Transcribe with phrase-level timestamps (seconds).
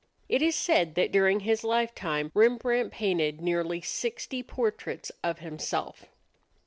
[0.27, 6.05] It is said that during his lifetime Rembrandt painted nearly sixty portraits of himself.